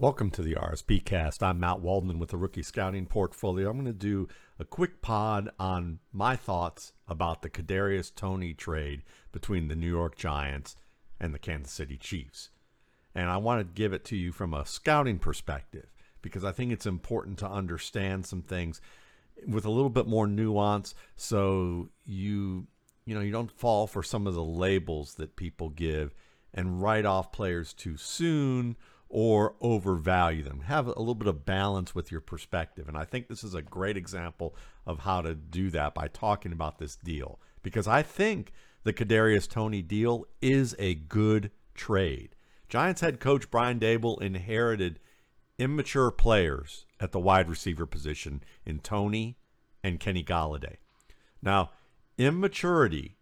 [0.00, 1.42] Welcome to the RSP cast.
[1.42, 3.68] I'm Matt Waldman with the Rookie Scouting Portfolio.
[3.68, 9.02] I'm going to do a quick pod on my thoughts about the Kadarius Toney trade
[9.32, 10.76] between the New York Giants
[11.18, 12.50] and the Kansas City Chiefs.
[13.12, 16.70] And I want to give it to you from a scouting perspective because I think
[16.70, 18.80] it's important to understand some things
[19.48, 22.68] with a little bit more nuance so you
[23.04, 26.14] you know you don't fall for some of the labels that people give
[26.54, 28.76] and write off players too soon
[29.08, 30.60] or overvalue them.
[30.60, 32.88] Have a little bit of balance with your perspective.
[32.88, 34.54] And I think this is a great example
[34.86, 37.40] of how to do that by talking about this deal.
[37.62, 38.52] Because I think
[38.84, 42.34] the Kadarius Toney deal is a good trade.
[42.68, 45.00] Giants head coach Brian Daboll inherited
[45.58, 49.38] immature players at the wide receiver position in Toney
[49.82, 50.76] and Kenny Golladay.
[51.40, 51.70] Now,
[52.18, 53.16] immaturity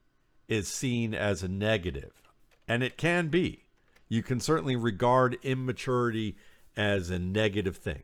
[0.49, 2.23] is seen as a negative,
[2.67, 3.66] and it can be
[4.09, 6.37] you can certainly regard immaturity
[6.77, 8.03] as a negative thing.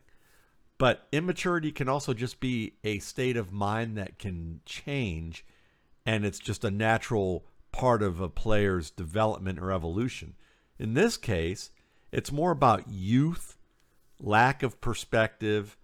[0.78, 5.44] But immaturity can also just be a state of mind that can change,
[6.05, 10.34] and it's just a natural part of a player's development or evolution.
[10.78, 11.70] In this case,
[12.11, 13.56] it's more about youth,
[14.19, 15.77] lack of perspective,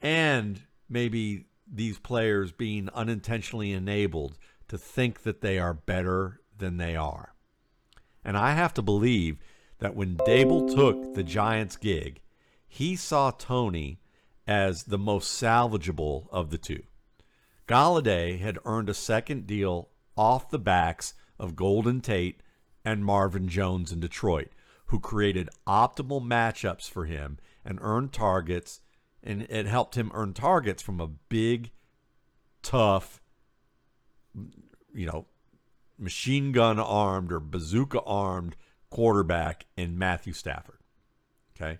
[0.00, 6.96] and maybe these players being unintentionally enabled to think that they are better than they
[6.96, 7.33] are.
[8.24, 9.38] And I have to believe
[9.78, 12.20] that when Daboll took the Giants gig,
[12.66, 14.00] he saw Toney
[14.46, 16.82] as the most salvageable of the two.
[17.66, 22.42] Golladay had earned a second deal off the backs of Golden Tate
[22.84, 24.48] and Marvin Jones in Detroit,
[24.86, 28.80] who created optimal matchups for him and earned targets,
[29.22, 31.70] and it helped him earn targets from a big,
[32.62, 33.22] tough,
[34.92, 35.26] you know,
[35.98, 38.56] machine gun armed or bazooka armed
[38.90, 40.78] quarterback in Matthew Stafford.
[41.56, 41.78] Okay.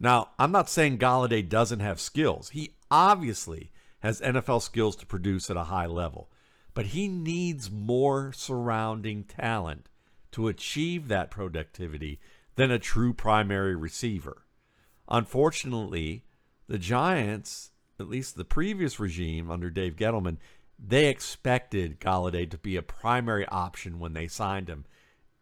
[0.00, 2.50] Now, I'm not saying Golladay doesn't have skills.
[2.50, 6.30] He obviously has NFL skills to produce at a high level,
[6.74, 9.88] but he needs more surrounding talent
[10.32, 12.20] to achieve that productivity
[12.54, 14.44] than a true primary receiver.
[15.08, 16.24] Unfortunately,
[16.68, 20.36] the Giants, at least the previous regime under Dave Gettleman,
[20.78, 24.84] they expected Golladay to be a primary option when they signed him.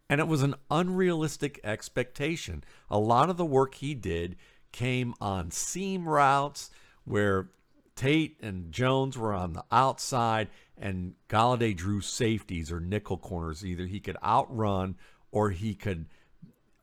[0.09, 2.65] And it was an unrealistic expectation.
[2.91, 4.37] A lot of the work he did
[4.73, 6.71] came on seam routes
[7.05, 7.51] where
[7.97, 10.49] Tate and Jones were on the outside
[10.79, 13.65] and Golladay drew safeties or nickel corners.
[13.65, 14.97] Either he could outrun
[15.33, 16.07] or he could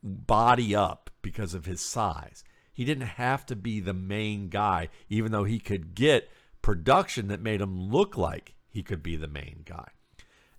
[0.04, 2.44] body up because of his size.
[2.74, 6.30] He didn't have to be the main guy, even though he could get–
[6.64, 9.90] production that made him look like he could be the main guy.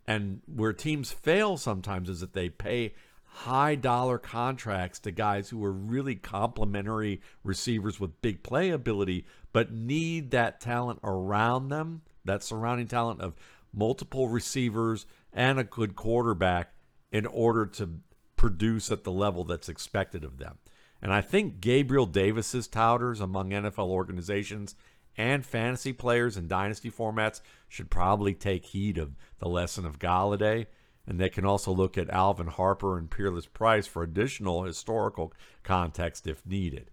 [0.06, 2.94] And where teams fail sometimes is that they pay
[3.25, 9.72] high dollar contracts to guys who are really complementary receivers with big play ability, but
[9.72, 13.34] need that talent around them, that surrounding talent of
[13.72, 16.75] multiple receivers and a good quarterback
[17.10, 17.98] in order to
[18.36, 20.59] produce at the level that's expected of them.
[21.03, 24.76] And I think Gabriel Davis's touters among NFL organizations
[25.16, 30.66] and fantasy players in dynasty formats should probably take heed of the lesson of Golladay.
[31.06, 35.32] And they can also look at Alvin Harper and Peerless Price for additional historical
[35.62, 36.91] context if needed.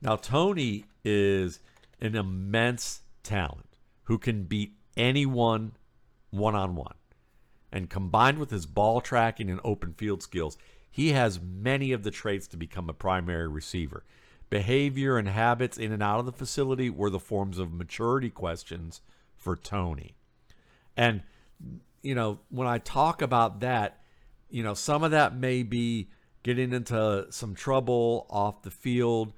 [0.00, 1.58] Now, Toney is
[2.00, 5.72] an immense talent who can beat anyone
[6.30, 6.94] one on one.
[7.72, 10.56] And combined with his ball tracking and open field skills,
[10.90, 14.04] he has many of the traits to become a primary receiver.
[14.50, 19.00] Behavior and habits in and out of the facility were the forms of maturity questions
[19.36, 20.14] for Toney.
[20.96, 21.22] And,
[22.02, 24.00] you know, when I talk about that,
[24.50, 26.08] you know, some of that may be
[26.42, 29.32] getting into some trouble off the field.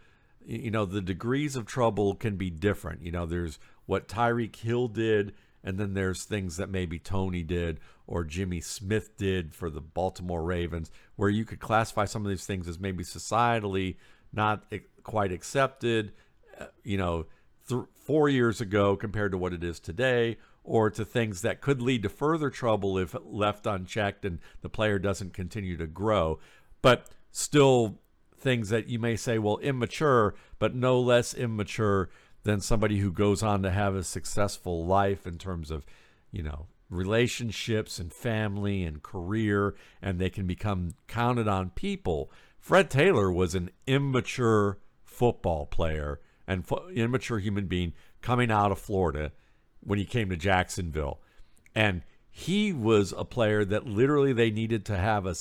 [0.44, 3.03] You know, the degrees of trouble can be different.
[3.03, 5.34] You know, there's what Tyreek Hill did,
[5.65, 10.43] and then there's things that maybe Toney did or Jimmy Smith did for the Baltimore
[10.43, 13.97] Ravens, where you could classify some of these things as maybe societally
[14.32, 14.65] not
[15.03, 16.12] quite accepted,
[16.58, 17.26] uh, you know,
[17.69, 21.81] th- four years ago compared to what it is today, or to things that could
[21.81, 26.38] lead to further trouble if left unchecked and the player doesn't continue to grow.
[26.82, 27.99] But still,
[28.37, 32.11] things that you may say, well, immature, but no less immature
[32.43, 35.85] than somebody who goes on to have a successful life in terms of,
[36.31, 42.31] you know, relationships and family and career, and they can become counted on people.
[42.58, 44.79] Fred Taylor was an immature
[45.20, 49.32] football player and fo- immature human being coming out of Florida
[49.81, 51.20] when he came to Jacksonville.
[51.75, 52.00] And
[52.31, 55.34] he was a player that literally they needed to have a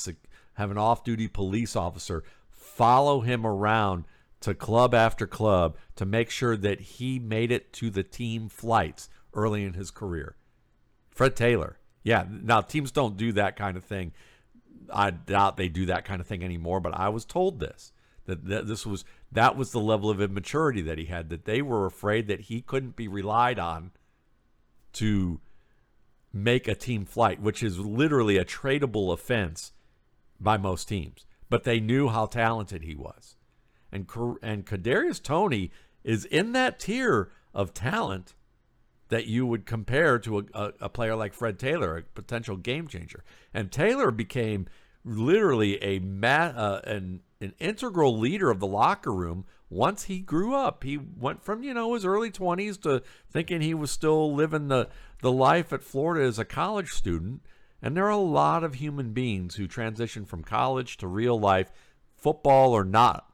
[0.54, 4.04] have an off-duty police officer follow him around
[4.40, 9.08] to club after club to make sure that he made it to the team flights
[9.32, 10.36] early in his career.
[11.08, 11.78] Fred Taylor.
[12.02, 14.12] Yeah, now teams don't do that kind of thing.
[14.92, 17.92] I doubt they do that kind of thing anymore, but I was told this
[18.30, 21.60] that, that this was that was the level of immaturity that he had that they
[21.60, 23.90] were afraid that he couldn't be relied on
[24.94, 25.40] to
[26.32, 29.72] make a team flight, which is literally a tradable offense
[30.38, 31.26] by most teams.
[31.48, 33.36] But they knew how talented he was,
[33.90, 34.06] and
[34.42, 35.70] and Kadarius Toney
[36.04, 38.34] is in that tier of talent
[39.08, 42.86] that you would compare to a, a, a, player like Fred Taylor, a potential game
[42.86, 43.24] changer.
[43.52, 44.68] And Taylor became
[45.04, 50.54] literally a ma- uh, an an integral leader of the locker room once he grew
[50.54, 50.84] up.
[50.84, 54.88] He went from, you know, his early 20s to thinking he was still living the,
[55.22, 57.40] the life at Florida as a college student.
[57.80, 61.72] And there are a lot of human beings who transition from college to real life,
[62.14, 63.32] football or not,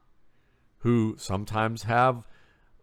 [0.79, 2.23] who sometimes have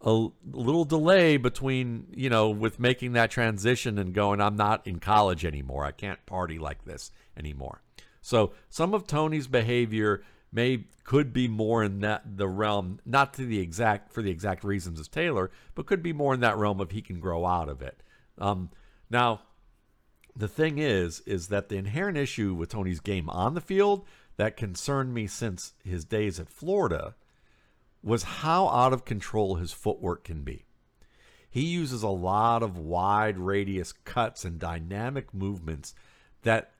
[0.01, 4.99] a little delay between, you know, with making that transition and going, I'm not in
[4.99, 5.83] college anymore.
[5.85, 7.81] I can't party like this anymore.
[8.25, 13.45] So some of Toney's behavior may could be more in that the realm, not to
[13.45, 16.81] the exact for the exact reasons as Taylor, but could be more in that realm
[16.81, 18.01] if he can grow out of it.
[18.39, 18.71] Um,
[19.11, 19.41] now,
[20.35, 24.07] the thing is, is that the inherent issue with Toney's game on the field
[24.37, 27.13] that concerned me since his days at Florida
[28.01, 30.65] was how out of control his footwork can be.
[31.47, 35.93] He uses a lot of wide radius cuts and dynamic movements
[36.41, 36.71] that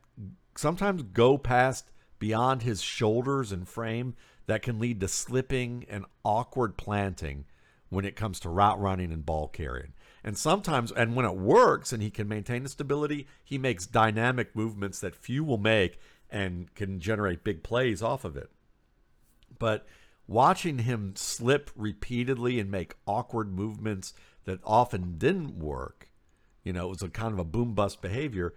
[0.56, 4.16] sometimes go past beyond his shoulders and frame
[4.48, 7.46] that can lead to slipping and awkward planting
[7.90, 9.94] when it comes to route running and ball carrying.
[10.24, 14.56] And sometimes, and when it works and he can maintain the stability, he makes dynamic
[14.56, 16.00] movements that few will make
[16.30, 18.50] and can generate big plays off of it.
[19.60, 19.86] But
[20.28, 24.14] watching him slip repeatedly and make awkward movements
[24.46, 26.10] that often didn't work,
[26.64, 28.56] you know, it was a kind of a boom bust behavior.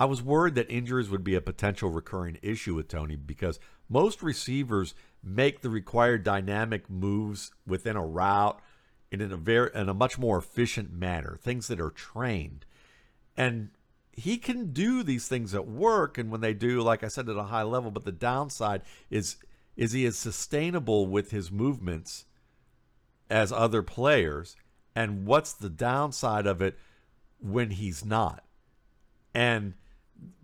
[0.00, 4.22] I was worried that injuries would be a potential recurring issue with Toney because most
[4.22, 8.58] receivers make the required dynamic moves within a route
[9.10, 12.64] in a very in a much more efficient manner, things that are trained.
[13.36, 13.72] And
[14.10, 17.36] he can do these things at work and when they do like I said at
[17.36, 18.80] a high level, but the downside
[19.10, 19.36] is
[19.76, 22.24] is he as sustainable with his movements
[23.28, 24.56] as other players
[24.96, 26.78] and what's the downside of it
[27.38, 28.44] when he's not?
[29.34, 29.74] And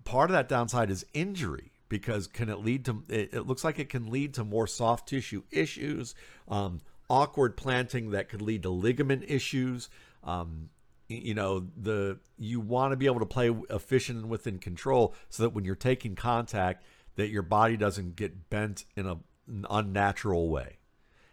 [0.06, 3.78] part of that downside is injury because can it lead to it, it looks like
[3.78, 6.14] it can lead to more soft tissue issues
[6.48, 9.88] um, awkward planting that could lead to ligament issues.
[10.24, 10.70] Um,
[11.08, 15.44] you know the you want to be able to play efficient and within control so
[15.44, 20.48] that when you're taking contact that your body doesn't get bent in a, an unnatural
[20.48, 20.78] way.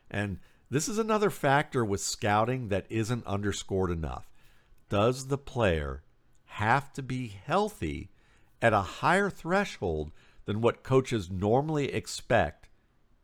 [0.10, 4.30] And this is another factor with scouting that isn't underscored enough.
[4.90, 6.04] Does the player
[6.46, 8.12] have to be healthy
[8.64, 10.12] at a higher threshold
[10.46, 12.70] than what coaches normally expect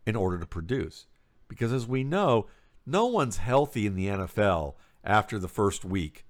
[0.06, 1.06] in order to produce.
[1.48, 2.48] Because as we know,
[2.86, 6.26] no one's healthy in the NFL after the first week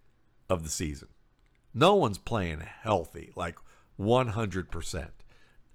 [0.48, 1.08] of the season.
[1.74, 3.58] No one's playing healthy, like
[4.00, 5.08] 100%.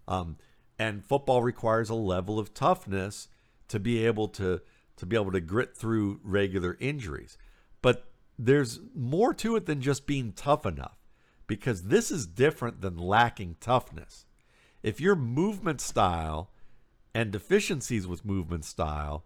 [0.07, 0.37] Um,
[0.79, 3.29] and football requires a level of toughness
[3.69, 4.61] to be able to
[4.97, 7.37] to be able to grit through regular injuries.
[7.83, 8.05] But
[8.39, 11.04] there's more to it than just being tough enough
[11.47, 14.27] because this is different than lacking toughness.
[14.83, 16.51] If your movement style
[17.15, 19.25] and deficiencies with movement style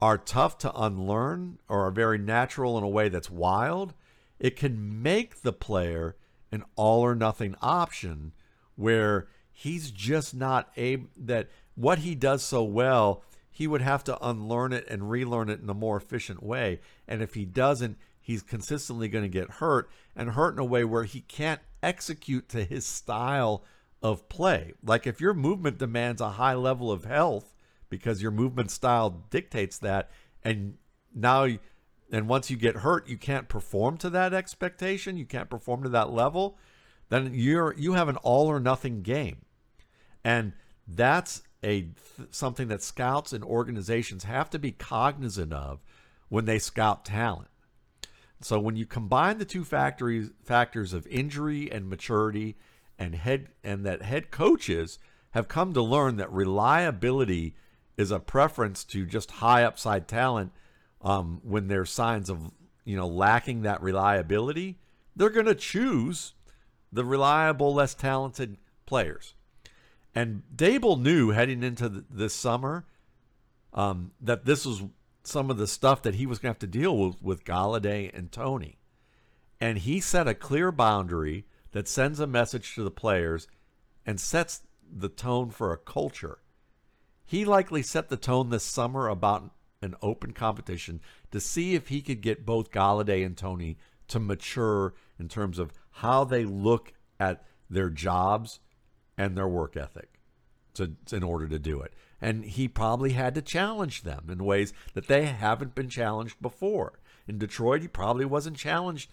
[0.00, 3.94] are tough to unlearn or are very natural in a way that's wild,
[4.38, 6.16] it can make the player
[6.50, 8.32] an all or nothing option
[8.76, 14.26] where he's just not able that what he does so well he would have to
[14.26, 17.98] unlearn it and relearn it in a more efficient way and if he doesn't
[18.30, 22.48] he's consistently going to get hurt and hurt in a way where he can't execute
[22.48, 23.64] to his style
[24.02, 24.72] of play.
[24.84, 27.56] Like if your movement demands a high level of health
[27.88, 30.10] because your movement style dictates that
[30.44, 30.76] and
[31.12, 31.48] now
[32.12, 35.88] and once you get hurt you can't perform to that expectation, you can't perform to
[35.88, 36.56] that level,
[37.08, 39.44] then you're you have an all or nothing game.
[40.22, 40.52] And
[40.86, 41.88] that's a
[42.30, 45.80] something that scouts and organizations have to be cognizant of
[46.28, 47.50] when they scout talent.
[48.40, 52.56] So when you combine the two factories, factors of injury and maturity
[52.98, 54.98] and head and that head coaches
[55.32, 57.54] have come to learn that reliability
[57.96, 60.52] is a preference to just high upside talent
[61.02, 62.50] um, when there's signs of
[62.84, 64.78] you know lacking that reliability
[65.14, 66.32] they're going to choose
[66.92, 68.56] the reliable less talented
[68.86, 69.34] players.
[70.14, 72.84] And Daboll knew heading into this summer
[73.72, 74.82] um, that this was
[75.22, 78.16] some of the stuff that he was going to have to deal with with Golladay
[78.16, 78.78] and Toney.
[79.60, 83.46] And he set a clear boundary that sends a message to the players
[84.06, 86.38] and sets the tone for a culture.
[87.24, 89.50] He likely set the tone this summer about
[89.82, 91.00] an open competition
[91.30, 95.72] to see if he could get both Golladay and Toney to mature in terms of
[95.90, 98.60] how they look at their jobs
[99.16, 100.18] and their work ethic
[100.74, 101.92] to, in order to do it.
[102.20, 107.00] And he probably had to challenge them in ways that they haven't been challenged before.
[107.26, 109.10] In Detroit, he probably wasn't challenged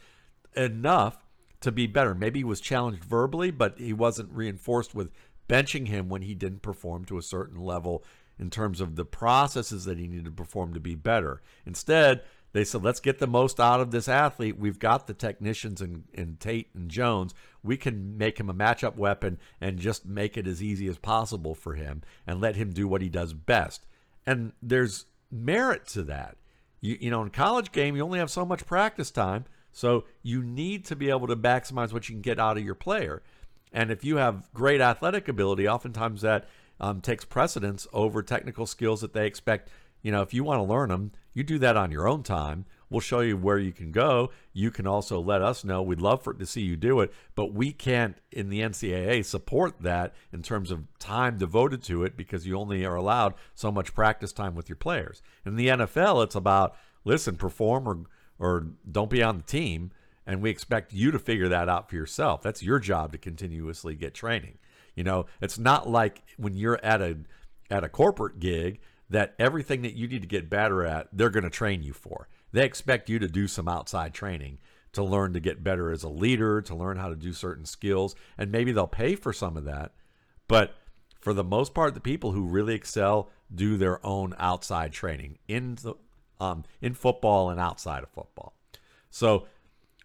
[0.56, 1.24] enough
[1.62, 2.14] to be better.
[2.14, 5.12] Maybe he was challenged verbally, but he wasn't reinforced with
[5.48, 8.04] benching him when he didn't perform to a certain level
[8.40, 11.42] in terms of the processes that he needed to perform to be better.
[11.66, 12.22] Instead,
[12.54, 14.58] they said, let's get the most out of this athlete.
[14.58, 17.34] We've got the technicians in, in Tate and Jones.
[17.62, 21.54] We can make him a matchup weapon and just make it as easy as possible
[21.54, 23.86] for him and let him do what he does best.
[24.26, 26.38] And there's merit to that.
[26.80, 29.46] You, you know, in college game, you only have so much practice time.
[29.72, 32.76] So you need to be able to maximize what you can get out of your
[32.76, 33.22] player.
[33.72, 36.48] And if you have great athletic ability, oftentimes that
[36.80, 39.70] um, takes precedence over technical skills that they expect
[40.02, 42.66] you know, if you want to learn them, you do that on your own time.
[42.90, 44.32] We'll show you where you can go.
[44.54, 45.82] You can also let us know.
[45.82, 49.82] We'd love for to see you do it, but we can't in the NCAA support
[49.82, 53.94] that in terms of time devoted to it because you only are allowed so much
[53.94, 55.22] practice time with your players.
[55.46, 58.00] In the NFL, it's about listen, perform or
[58.40, 59.92] or don't be on the team,
[60.26, 62.42] and we expect you to figure that out for yourself.
[62.44, 64.60] That's your job to continuously get training.
[64.96, 67.18] You know, it's not like when you're at a
[67.70, 71.44] at a corporate gig that everything that you need to get better at, they're going
[71.44, 72.28] to train you for.
[72.52, 74.60] They expect you to do some outside training
[74.94, 78.16] to learn to get better as a leader, to learn how to do certain skills,
[78.38, 79.92] and maybe they'll pay for some of that.
[80.48, 80.76] But
[81.20, 85.76] for the most part, the people who really excel do their own outside training in
[85.76, 85.94] the,
[86.40, 88.54] um, in football and outside of football.
[89.10, 89.48] So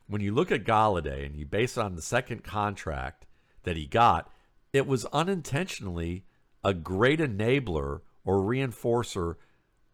[0.06, 3.26] when you look at Golladay and you base it on the second contract
[3.62, 4.30] that he got,
[4.73, 6.25] it was unintentionally
[6.64, 9.37] a great enabler or reinforcer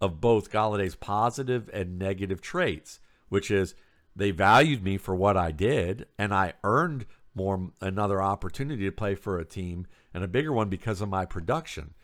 [0.00, 3.74] of both Golladay's positive and negative traits, which is
[4.14, 9.14] they valued me for what I did, and I earned more another opportunity to play
[9.14, 11.94] for a team and a bigger one because of my production.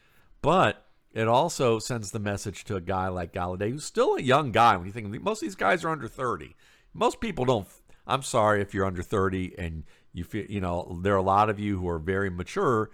[0.43, 4.52] But it also sends the message to a guy like Golladay, who's still a young
[4.52, 4.76] guy.
[4.76, 6.54] When you think most of these guys are under 30,
[6.93, 7.66] most people don't.
[8.07, 11.50] I'm sorry if you're under 30 and you feel, you know, there are a lot
[11.50, 12.90] of you who are very mature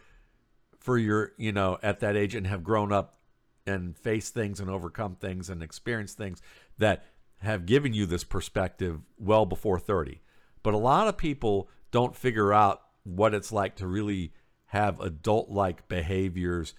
[0.79, 3.20] for your, you know, at that age and have grown up
[3.67, 6.43] and face things and overcome things and experience things
[6.79, 7.05] that
[7.39, 10.21] have given you this perspective well before 30.
[10.63, 14.33] But a lot of people don't figure out what it's like to really
[14.67, 16.75] have adult like behaviors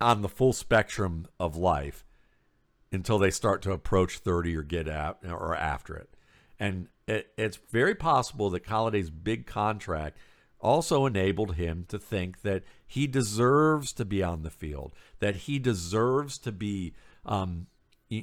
[0.00, 2.04] on the full spectrum of life
[2.92, 6.10] until they start to approach 30 or get out or after it.
[6.60, 10.18] And it, it's very possible that Golladay's big contract
[10.64, 15.58] also enabled him to think that he deserves to be on the field, that he
[15.58, 16.94] deserves to be
[17.26, 17.66] um,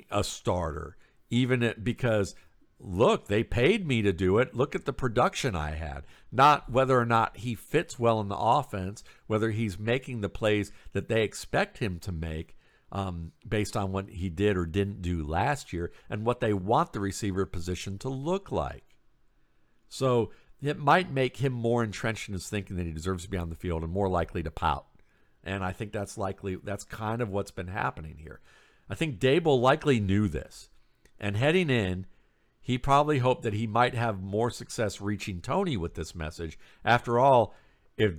[0.10, 0.98] a starter,
[1.29, 2.36] even it, because
[2.79, 4.55] look, they paid me to do it.
[4.55, 6.03] Look at the production I had.
[6.31, 10.71] Not whether or not he fits well in the offense, whether he's making the plays
[10.93, 12.57] that they expect him to make
[12.91, 16.91] um, based on what he did or didn't do last year and what they want
[16.91, 18.83] the receiver position to look like.
[19.88, 20.31] So
[20.62, 23.50] it might make him more entrenched in his thinking that he deserves to be on
[23.50, 24.86] the field and more likely to pout.
[25.44, 28.41] And I think that's likely, that's kind of what's been happening here.
[28.89, 30.70] I think Daboll likely knew this.
[31.20, 32.06] And heading in,
[32.60, 36.60] he probably hoped that he might have more success reaching Toney with this message.
[36.86, 37.56] After all,
[37.98, 38.13] if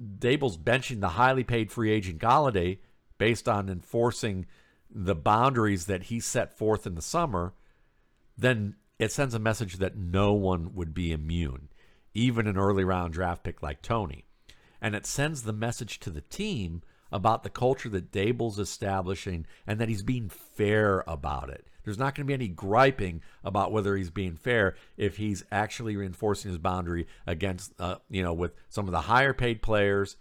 [0.00, 2.78] Daboll's benching the highly paid free agent Golladay
[3.16, 4.46] based on enforcing
[4.90, 7.54] the boundaries that he set forth in the summer,
[8.36, 11.67] then it sends a message that no one would be immune
[12.18, 14.24] even an early round draft pick like Toney.
[14.80, 19.80] And it sends the message to the team about the culture that Daboll's establishing and
[19.80, 21.66] that he's being fair about it.
[21.84, 25.96] There's not going to be any griping about whether he's being fair if he's actually
[25.96, 30.16] reinforcing his boundary against, uh, you know, with some of the higher paid players,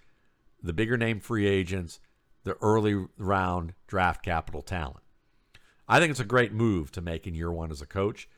[0.63, 1.99] the bigger name free agents,
[2.45, 5.03] the early round draft capital talent.
[5.89, 8.29] I think it's a great move to make in year one as a coach.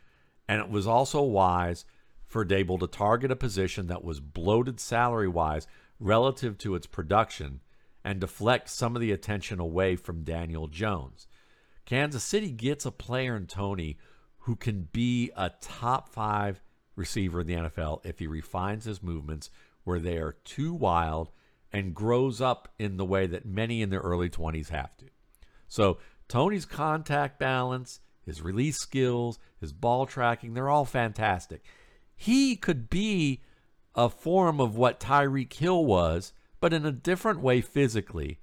[0.48, 1.86] And it was also wise
[2.30, 5.68] for Daboll to target a position that was bloated salary wise
[6.00, 7.60] relative to its production
[8.06, 11.28] and deflect some of the attention away from Daniel Jones.
[11.86, 13.98] Kansas City gets a player in Toney
[14.44, 16.62] who can be a top five
[16.96, 19.50] receiver in the NFL if he refines his movements
[19.84, 21.32] where they are too wild
[21.74, 25.06] and grows up in the way that many in their early 20s have to.
[25.68, 31.64] So Toney's contact balance, his release skills, his ball tracking, they're all fantastic.
[32.22, 33.40] He could be
[33.96, 38.40] a form of what Tyreek Hill was, but in a different way physically.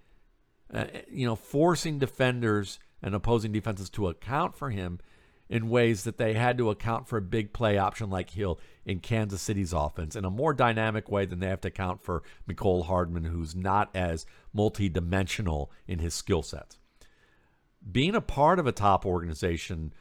[0.73, 4.99] Uh, you know, forcing defenders and opposing defenses to account for him
[5.51, 9.01] in ways that they had to account for a big play option like Hill in
[9.01, 12.87] Kansas City's offense in a more dynamic way than they have to account for Mecole
[12.87, 14.25] Hardman, who's not as
[14.57, 16.79] multidimensional in his skill sets.
[17.93, 19.93] Being a part of a top organization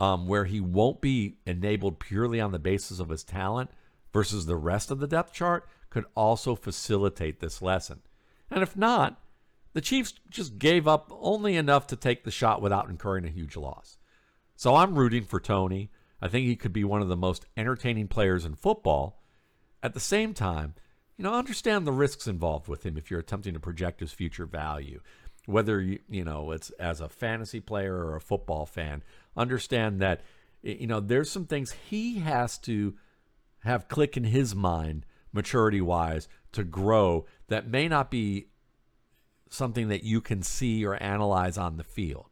[0.00, 3.70] um, where he won't be enabled purely on the basis of his talent
[4.12, 8.00] versus the rest of the depth chart could also facilitate this lesson.
[8.50, 9.20] And if not,
[9.74, 13.56] the Chiefs just gave up only enough to take the shot without incurring a huge
[13.56, 13.98] loss.
[14.56, 15.90] So I'm rooting for Toney.
[16.20, 19.22] I think he could be one of the most entertaining players in football.
[19.82, 20.74] At the same time,
[21.16, 24.46] you know, understand the risks involved with him if you're attempting to project his future
[24.46, 25.00] value.
[25.48, 29.02] Whether you, you know, it's as a fantasy player or a football fan,
[29.34, 30.20] understand that
[30.62, 32.94] you know, there's some things he has to
[33.64, 38.48] have click in his mind maturity wise to grow that may not be
[39.48, 42.26] something that you can see or analyze on the field.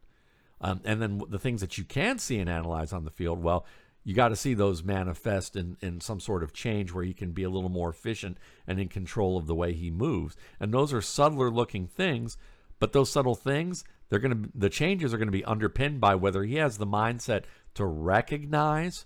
[0.59, 3.65] Um, and then the things that you can see and analyze on the field, well,
[4.03, 7.31] you got to see those manifest in, in some sort of change where he can
[7.31, 10.35] be a little more efficient and in control of the way he moves.
[10.59, 12.37] And those are subtler looking things,
[12.79, 16.15] but those subtle things, they're going to the changes are going to be underpinned by
[16.15, 17.43] whether he has the mindset
[17.73, 19.05] to recognize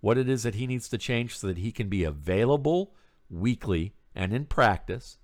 [0.00, 2.94] what it is that he needs to change so that he can be available
[3.28, 5.18] weekly and in practice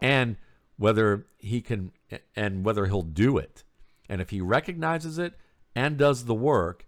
[0.00, 0.36] and
[0.76, 1.92] whether he can
[2.36, 3.64] and whether he'll do it
[4.08, 5.34] and if he recognizes it
[5.74, 6.86] and does the work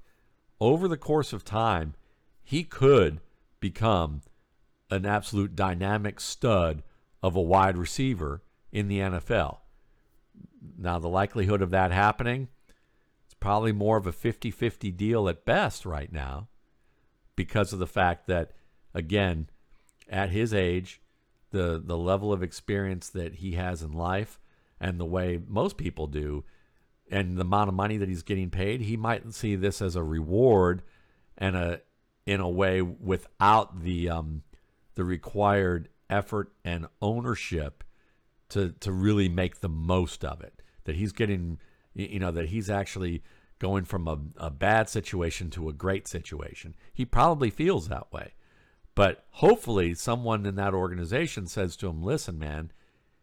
[0.61, 1.95] over the course of time,
[2.43, 3.21] he could
[3.61, 4.23] become
[4.90, 6.83] an absolute dynamic stud
[7.23, 9.59] of a wide receiver in the NFL.
[10.79, 12.49] Now, the likelihood of that happening,
[13.25, 16.49] it's probably more of a 50 50 deal at best right now
[17.37, 18.53] because of the fact that,
[18.95, 19.49] again,
[20.09, 21.00] at his age,
[21.50, 24.39] the, the level of experience that he has in life
[24.81, 26.45] and the way most people do,
[27.11, 30.03] and the amount of money that he's getting paid, he might see this as a
[30.03, 30.83] reward
[31.37, 31.81] and a
[32.26, 34.43] in a way without the um,
[34.95, 37.83] the required effort and ownership
[38.50, 40.63] to to really make the most of it.
[40.84, 41.58] That he's getting,
[41.95, 43.23] you know, that he's actually
[43.58, 46.75] going from a, a bad situation to a great situation.
[46.93, 48.32] He probably feels that way.
[48.95, 52.73] But hopefully, someone in that organization says to him, listen, man,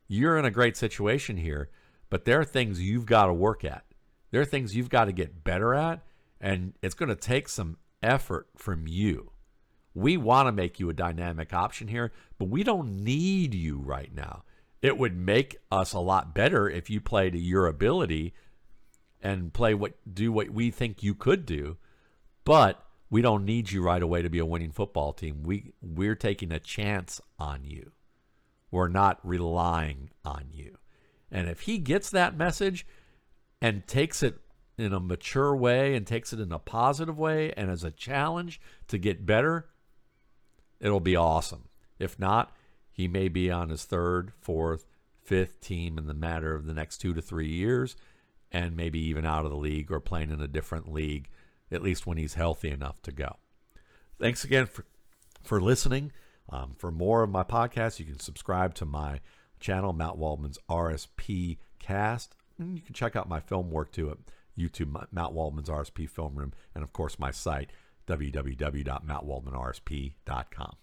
[0.08, 1.70] you're in a great situation here
[2.10, 3.86] but there are things you've got to work at.
[4.32, 6.02] There are things you've got to get better at,
[6.40, 9.32] and it's going to take some effort from you.
[9.94, 14.14] We want to make you a dynamic option here, but we don't need you right
[14.14, 14.44] now.
[14.82, 18.34] It would make us a lot better if you play to your ability
[19.22, 21.78] and play what do what we think you could do,
[22.44, 25.44] but we don't need you right away to be a winning football team.
[25.44, 27.92] We we're taking a chance on you.
[28.70, 30.78] We're not relying on you.
[31.32, 32.86] And if he gets that message
[33.62, 34.40] and takes it
[34.78, 38.62] in a mature way and takes it in a positive way and as a challenge
[38.88, 39.70] to get better,
[40.80, 41.70] it'll be awesome.
[41.98, 42.56] If not,
[42.98, 44.88] he may be on his third, fourth,
[45.24, 47.96] fifth team in the matter of the next two to three years
[48.52, 51.30] and maybe even out of the league or playing in a different league,
[51.72, 53.36] at least when he's healthy enough to go.
[54.20, 54.84] Thanks again for,
[55.44, 56.12] for listening.
[56.50, 59.20] Um, for more of my podcast, you can subscribe to my
[59.60, 62.36] channel, Matt Waldman's RSP Cast.
[62.58, 64.18] And you can check out my film work too at
[64.58, 67.70] YouTube, Matt Waldman's RSP Film Room, and of course my site,
[68.08, 70.78] www.mattwaldmanrsp.com.